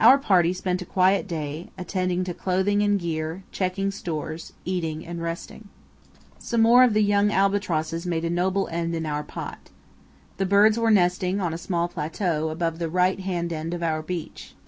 [0.00, 5.22] Our party spent a quiet day, attending to clothing and gear, checking stores, eating and
[5.22, 5.68] resting.
[6.40, 9.70] Some more of the young albatrosses made a noble end in our pot.
[10.38, 14.02] The birds were nesting on a small plateau above the right hand end of our
[14.02, 14.56] beach.